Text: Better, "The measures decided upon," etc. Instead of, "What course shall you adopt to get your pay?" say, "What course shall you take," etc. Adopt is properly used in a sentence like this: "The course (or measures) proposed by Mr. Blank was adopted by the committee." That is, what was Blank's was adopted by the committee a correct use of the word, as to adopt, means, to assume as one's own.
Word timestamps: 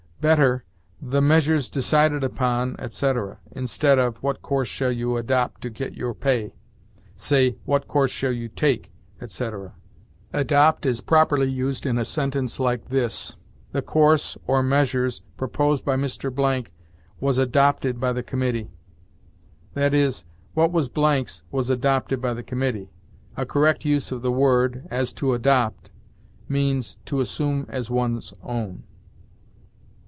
Better, 0.21 0.63
"The 1.01 1.19
measures 1.19 1.67
decided 1.67 2.23
upon," 2.23 2.75
etc. 2.77 3.39
Instead 3.53 3.97
of, 3.97 4.21
"What 4.21 4.43
course 4.43 4.67
shall 4.67 4.91
you 4.91 5.17
adopt 5.17 5.61
to 5.61 5.71
get 5.71 5.95
your 5.95 6.13
pay?" 6.13 6.53
say, 7.15 7.55
"What 7.65 7.87
course 7.87 8.11
shall 8.11 8.31
you 8.31 8.47
take," 8.47 8.91
etc. 9.19 9.73
Adopt 10.31 10.85
is 10.85 11.01
properly 11.01 11.49
used 11.49 11.87
in 11.87 11.97
a 11.97 12.05
sentence 12.05 12.59
like 12.59 12.89
this: 12.89 13.35
"The 13.71 13.81
course 13.81 14.37
(or 14.45 14.61
measures) 14.61 15.23
proposed 15.37 15.85
by 15.85 15.95
Mr. 15.95 16.31
Blank 16.31 16.71
was 17.19 17.39
adopted 17.39 17.99
by 17.99 18.13
the 18.13 18.21
committee." 18.21 18.69
That 19.73 19.95
is, 19.95 20.25
what 20.53 20.71
was 20.71 20.87
Blank's 20.87 21.41
was 21.49 21.71
adopted 21.71 22.21
by 22.21 22.35
the 22.35 22.43
committee 22.43 22.91
a 23.35 23.47
correct 23.47 23.85
use 23.85 24.11
of 24.11 24.21
the 24.21 24.31
word, 24.31 24.85
as 24.91 25.13
to 25.13 25.33
adopt, 25.33 25.89
means, 26.47 26.99
to 27.05 27.21
assume 27.21 27.65
as 27.69 27.89
one's 27.89 28.35
own. 28.43 28.83